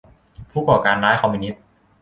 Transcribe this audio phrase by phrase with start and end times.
[0.51, 1.61] ผู้ก่อการร้ายคอมมิวนิสต์